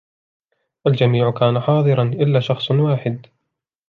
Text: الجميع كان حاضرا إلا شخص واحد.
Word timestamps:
الجميع 0.87 1.31
كان 1.31 1.59
حاضرا 1.59 2.03
إلا 2.03 2.39
شخص 2.39 2.71
واحد. 2.71 3.27